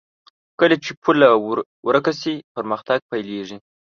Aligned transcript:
کله 0.59 0.75
چې 0.83 0.91
پوله 1.03 1.29
ورکه 1.87 2.13
شي، 2.21 2.33
پرمختګ 2.55 2.99
پيلېږي. 3.09 3.57